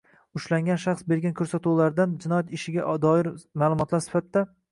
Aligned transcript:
ushlangan 0.37 0.79
shaxs 0.83 1.05
bergan 1.11 1.35
ko‘rsatuvlardan 1.41 2.15
jinoyat 2.25 2.49
ishiga 2.59 2.97
doir 3.05 3.31
dalillar 3.35 4.03
sifatida 4.09 4.45